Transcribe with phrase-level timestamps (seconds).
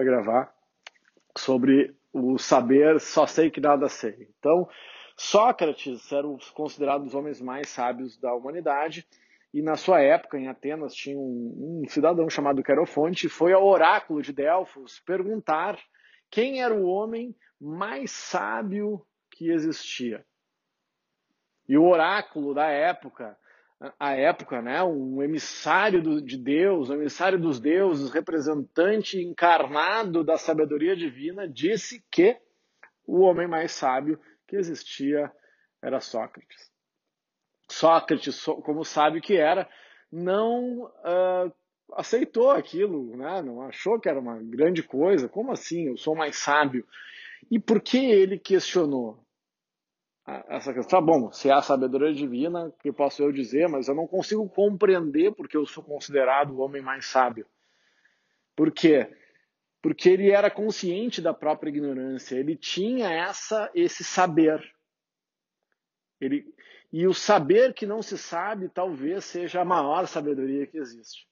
[0.00, 0.54] para gravar
[1.36, 4.28] sobre o saber, só sei que nada sei.
[4.38, 4.68] Então,
[5.16, 9.06] Sócrates era considerado um dos homens mais sábios da humanidade
[9.52, 14.22] e na sua época, em Atenas, tinha um, um cidadão chamado Querofonte, foi ao oráculo
[14.22, 15.78] de Delfos perguntar
[16.30, 20.24] quem era o homem mais sábio que existia.
[21.68, 23.36] E o oráculo da época,
[23.98, 30.36] a época, né, um emissário do, de Deus, um emissário dos deuses, representante encarnado da
[30.36, 32.38] sabedoria divina, disse que
[33.06, 35.32] o homem mais sábio que existia
[35.82, 36.70] era Sócrates.
[37.70, 39.68] Sócrates, como sábio que era,
[40.12, 41.52] não uh,
[41.92, 43.40] aceitou aquilo, né?
[43.40, 45.28] não achou que era uma grande coisa.
[45.28, 45.86] Como assim?
[45.86, 46.86] Eu sou mais sábio.
[47.50, 49.24] E por que ele questionou
[50.48, 51.00] essa questão?
[51.00, 55.32] Tá bom, se a sabedoria divina, que posso eu dizer, mas eu não consigo compreender
[55.32, 57.46] porque eu sou considerado o homem mais sábio.
[58.54, 59.08] Por quê?
[59.82, 64.62] Porque ele era consciente da própria ignorância, ele tinha essa esse saber.
[66.20, 66.44] Ele,
[66.92, 71.30] e o saber que não se sabe talvez seja a maior sabedoria que existe.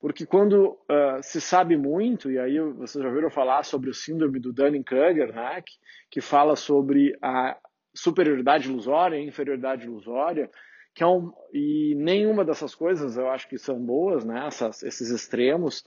[0.00, 4.40] Porque quando uh, se sabe muito, e aí vocês já ouviram falar sobre o síndrome
[4.40, 5.74] do Dunning-Kruger, né, que,
[6.10, 7.58] que, fala sobre a
[7.94, 10.50] superioridade ilusória inferioridade ilusória,
[10.94, 15.10] que é um, e nenhuma dessas coisas eu acho que são boas, né, essas, esses
[15.10, 15.84] extremos.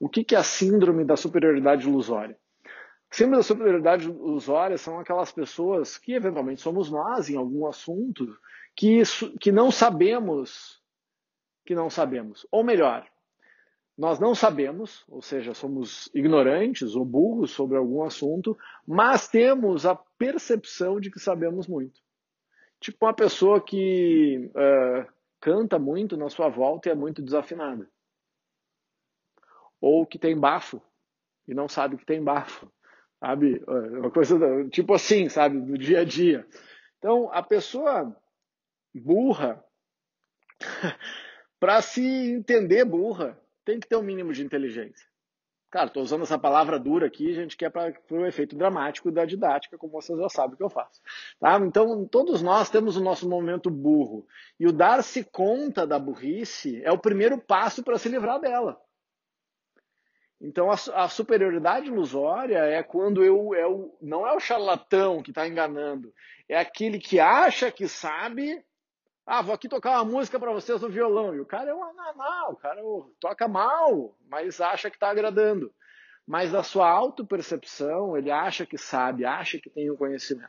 [0.00, 2.36] O que, que é a síndrome da superioridade ilusória?
[3.10, 8.36] Síndrome da superioridade ilusória são aquelas pessoas que, eventualmente, somos nós em algum assunto
[8.76, 9.02] que,
[9.40, 10.78] que não sabemos
[11.68, 12.46] que não sabemos.
[12.50, 13.06] Ou melhor,
[13.96, 19.94] nós não sabemos, ou seja, somos ignorantes ou burros sobre algum assunto, mas temos a
[20.18, 22.00] percepção de que sabemos muito.
[22.80, 27.88] Tipo uma pessoa que uh, canta muito na sua volta e é muito desafinada.
[29.80, 30.82] Ou que tem bafo
[31.46, 32.70] e não sabe que tem bafo
[33.20, 33.62] sabe?
[33.66, 34.38] É, uma coisa
[34.70, 35.60] tipo assim, sabe?
[35.60, 36.46] Do dia a dia.
[36.98, 38.16] Então, a pessoa
[38.94, 39.62] burra,
[41.60, 45.07] para se entender burra, tem que ter um mínimo de inteligência.
[45.70, 49.26] Cara, estou usando essa palavra dura aqui, gente, que é para o efeito dramático da
[49.26, 51.00] didática, como vocês já sabem que eu faço.
[51.38, 51.58] Tá?
[51.58, 54.26] Então, todos nós temos o nosso momento burro.
[54.58, 58.80] E o dar-se conta da burrice é o primeiro passo para se livrar dela.
[60.40, 65.32] Então, a, a, superioridade ilusória é quando eu, é o, não é o charlatão que
[65.32, 66.14] está enganando,
[66.48, 68.64] é aquele que acha que sabe.
[69.30, 71.34] Ah, vou aqui tocar uma música para vocês no violão.
[71.34, 72.80] E o cara é um ananá, o cara
[73.20, 75.70] toca mal, mas acha que está agradando.
[76.26, 80.48] Mas da sua autopercepção, ele acha que sabe, acha que tem o conhecimento.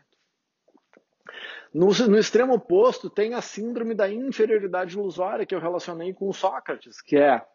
[1.74, 7.02] No, no, extremo oposto, tem a síndrome da inferioridade ilusória que eu relacionei com Sócrates,
[7.02, 7.46] que é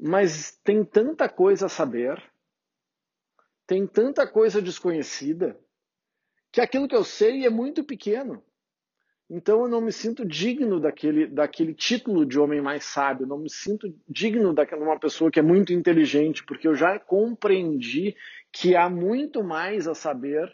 [0.00, 2.22] mas tem tanta coisa a saber,
[3.66, 5.58] tem tanta coisa desconhecida,
[6.50, 8.42] que aquilo que eu sei é muito pequeno.
[9.30, 13.50] Então eu não me sinto digno daquele, daquele título de homem mais sábio, não me
[13.50, 18.16] sinto digno daquela uma pessoa que é muito inteligente, porque eu já compreendi
[18.50, 20.50] que há muito mais a saber,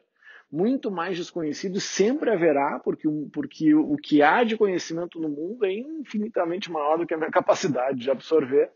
[0.50, 5.72] muito mais desconhecido, sempre haverá, porque, porque o que há de conhecimento no mundo é
[5.72, 8.72] infinitamente maior do que a minha capacidade de absorver.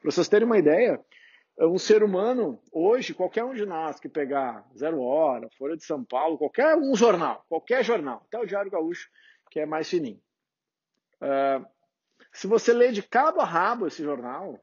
[0.00, 0.98] Para vocês terem uma ideia,
[1.58, 6.02] um ser humano, hoje, qualquer um de nós que pegar Zero Hora, Folha de São
[6.02, 9.08] Paulo, qualquer um jornal, qualquer jornal, até o Diário Gaúcho,
[9.54, 10.20] que é mais fininho.
[11.22, 11.64] Uh,
[12.32, 14.60] se você ler de cabo a rabo esse jornal,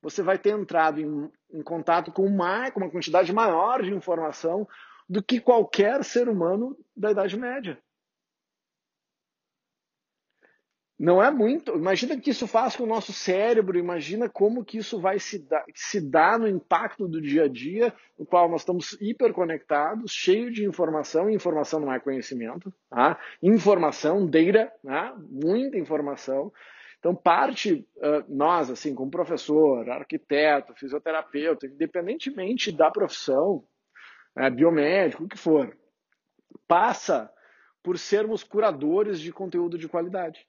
[0.00, 4.68] você vai ter entrado em, em contato com uma, com uma quantidade maior de informação
[5.08, 7.76] do que qualquer ser humano da Idade Média.
[11.00, 11.74] Não é muito.
[11.74, 15.64] Imagina que isso faz com o nosso cérebro, imagina como que isso vai se dar,
[15.74, 20.62] se dar no impacto do dia a dia, no qual nós estamos hiperconectados, cheio de
[20.62, 23.18] informação, e informação não é conhecimento, tá?
[23.42, 25.14] informação, data, né?
[25.30, 26.52] muita informação.
[26.98, 33.64] Então, parte, uh, nós, assim, como professor, arquiteto, fisioterapeuta, independentemente da profissão,
[34.36, 35.74] é, biomédico, o que for,
[36.68, 37.32] passa
[37.82, 40.46] por sermos curadores de conteúdo de qualidade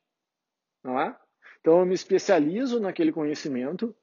[0.83, 1.15] não é?
[1.59, 3.95] Então eu me especializo naquele conhecimento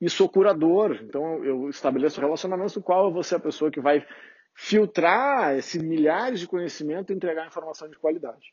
[0.00, 0.98] e sou curador.
[1.02, 4.06] Então eu estabeleço relacionamentos no qual eu vou ser a pessoa que vai
[4.54, 8.52] filtrar esses milhares de conhecimento e entregar informação de qualidade.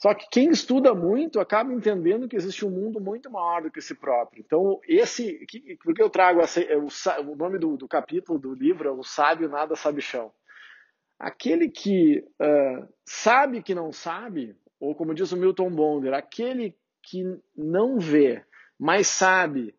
[0.00, 3.82] Só que quem estuda muito acaba entendendo que existe um mundo muito maior do que
[3.82, 4.40] si próprio.
[4.40, 5.46] Então, esse,
[5.84, 6.88] por que eu trago essa, é o,
[7.30, 10.32] o, nome do, do, capítulo do livro é O Sábio Nada Sabichão.
[11.18, 17.22] Aquele que uh, sabe que não sabe, ou como diz o Milton Bonder, aquele que
[17.54, 18.42] não vê,
[18.78, 19.74] mas sabe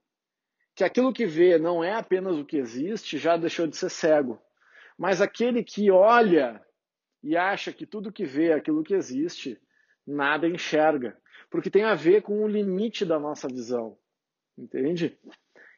[0.76, 4.40] que aquilo que vê não é apenas o que existe, já deixou de ser cego.
[4.98, 6.64] Mas aquele que olha
[7.24, 9.60] e acha que tudo que vê é aquilo que existe,
[10.06, 11.18] nada enxerga.
[11.50, 13.98] Porque tem a ver com o limite da nossa visão.
[14.58, 15.18] Entende?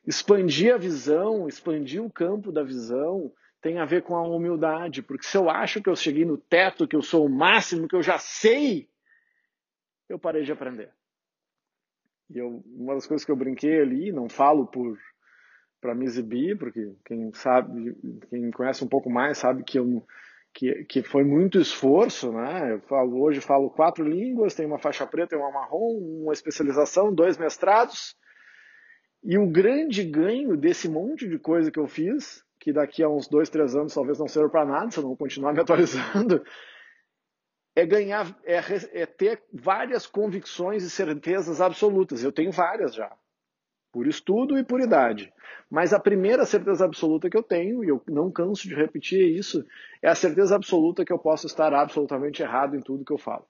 [0.06, 3.32] Expandir a visão, expandir o campo da visão,
[3.62, 5.02] tem a ver com a humildade.
[5.02, 7.96] Porque se eu acho que eu cheguei no teto, que eu sou o máximo, que
[7.96, 8.90] eu já sei,
[10.10, 10.92] eu parei de aprender.
[12.30, 14.98] E eu, uma das coisas que eu brinquei ali, não falo por
[15.82, 17.94] para me exibir, porque quem sabe,
[18.30, 20.02] quem conhece um pouco mais sabe que eu
[20.54, 22.74] que, que foi muito esforço, né?
[22.74, 27.38] Eu falo, hoje falo quatro línguas, tenho uma faixa preta, uma marrom, uma especialização, dois
[27.38, 28.16] mestrados.
[29.24, 33.28] E o grande ganho desse monte de coisa que eu fiz, que daqui a uns
[33.28, 36.44] dois, três anos talvez não serva para nada, se eu não continuar me atualizando,
[37.76, 38.62] é ganhar, é,
[38.94, 42.24] é ter várias convicções e certezas absolutas.
[42.24, 43.12] Eu tenho várias já,
[43.92, 45.34] por estudo e por idade.
[45.70, 49.66] Mas a primeira certeza absoluta que eu tenho, e eu não canso de repetir isso,
[50.02, 53.48] é a certeza absoluta que eu posso estar absolutamente errado em tudo que eu falo.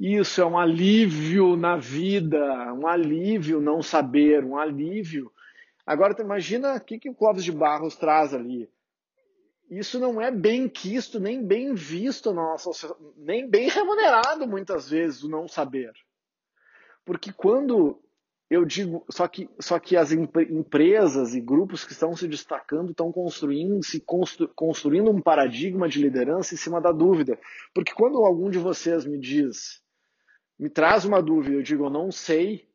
[0.00, 5.30] Isso é um alívio na vida, um alívio não saber, um alívio.
[5.86, 8.68] Agora, imagina o que, que o Clóvis de Barros traz ali.
[9.78, 15.22] Isso não é bem quisto, nem bem visto na nossa nem bem remunerado muitas vezes
[15.22, 15.92] o não saber.
[17.04, 18.00] Porque quando
[18.48, 23.10] eu digo, só que, só que as empresas e grupos que estão se destacando estão
[23.10, 27.38] construindo, se constru, construindo um paradigma de liderança em cima da dúvida.
[27.74, 29.82] Porque quando algum de vocês me diz,
[30.58, 32.68] me traz uma dúvida, eu digo, eu não sei,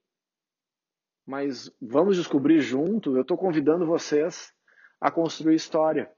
[1.26, 4.52] mas vamos descobrir junto, eu estou convidando vocês
[5.00, 6.12] a construir história.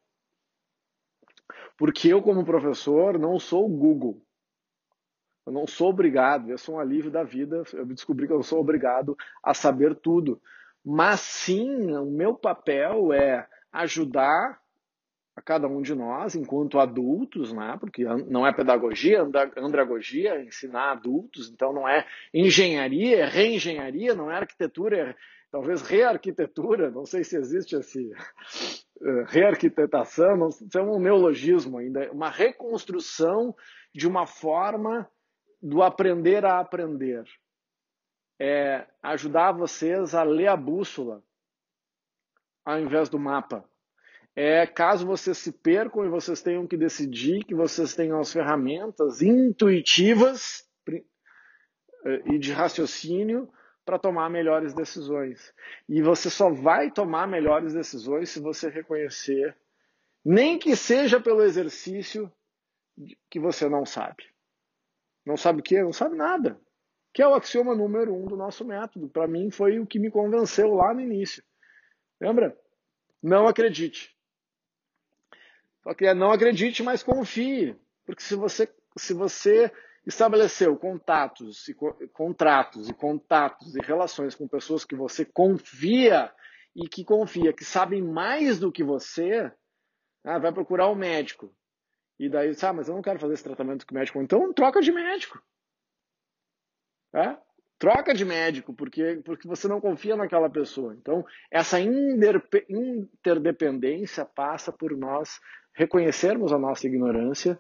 [1.82, 4.22] Porque eu, como professor, não sou o Google.
[5.48, 8.60] Eu não sou obrigado, eu sou um alívio da vida, eu descobri que eu sou
[8.60, 10.40] obrigado a saber tudo.
[10.86, 14.62] Mas sim, o meu papel é ajudar
[15.36, 17.76] a cada um de nós, enquanto adultos, né?
[17.80, 24.14] porque não é pedagogia, é andragogia, é ensinar adultos, então não é engenharia, é reengenharia,
[24.14, 25.16] não é arquitetura, é
[25.52, 28.12] talvez rearquitetura, não sei se existe esse
[29.28, 33.56] rearquitetação, não, isso é um neologismo ainda, uma reconstrução
[33.94, 35.10] de uma forma
[35.62, 37.24] do aprender a aprender.
[38.40, 41.24] É ajudar vocês a ler a bússola
[42.66, 43.64] ao invés do mapa.
[44.36, 49.22] É caso vocês se percam e vocês tenham que decidir que vocês tenham as ferramentas
[49.22, 53.52] intuitivas eh, e de raciocínio
[53.86, 55.54] para tomar melhores decisões.
[55.88, 59.56] E você só vai tomar melhores decisões se você reconhecer,
[60.24, 62.32] nem que seja pelo exercício
[63.30, 64.30] que você não sabe.
[65.26, 65.82] Não sabe o que?
[65.82, 66.60] Não sabe nada.
[67.14, 69.10] Que é o axioma número um do nosso método.
[69.10, 71.44] Para mim foi o que me convenceu lá no início.
[72.20, 72.58] Lembra?
[73.22, 74.16] Não acredite.
[75.84, 77.76] Só que é não acredite, mas confie.
[78.06, 79.72] Porque se você, se você
[80.06, 81.76] estabeleceu contatos e
[82.14, 86.34] contratos e contatos e relações com pessoas que você confia
[86.76, 89.52] e que confia, que sabem mais do que você,
[90.24, 91.56] ah, vai procurar um médico.
[92.20, 94.22] E daí, ah, mas eu não quero fazer esse tratamento com o médico.
[94.22, 95.42] Então, troca de médico.
[97.14, 97.38] É?
[97.78, 100.96] Troca de médico, porque, porque você não confia naquela pessoa.
[100.96, 105.42] Então, essa interdependência passa por nós
[105.74, 107.60] reconhecermos a nossa ignorância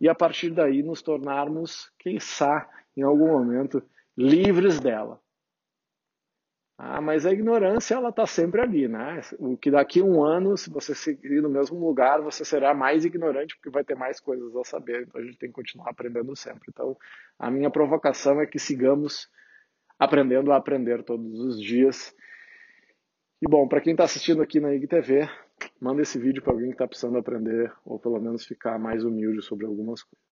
[0.00, 3.82] e a partir daí nos tornarmos, quem sabe, em algum momento,
[4.16, 5.20] livres dela.
[6.78, 9.22] Ah, mas a ignorância ela está sempre ali, né?
[9.38, 13.02] O que daqui a um ano, se você seguir no mesmo lugar, você será mais
[13.02, 15.04] ignorante porque vai ter mais coisas a saber.
[15.04, 16.66] Então a gente tem que continuar aprendendo sempre.
[16.68, 16.94] Então
[17.38, 19.30] a minha provocação é que sigamos
[19.98, 22.14] aprendendo a aprender todos os dias.
[23.40, 25.30] E bom, para quem está assistindo aqui na IGTV,
[25.80, 29.42] manda esse vídeo para alguém que está precisando aprender ou pelo menos ficar mais humilde
[29.42, 30.24] sobre algumas coisas.